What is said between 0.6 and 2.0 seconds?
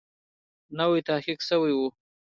نوی تحقیق سوی وو.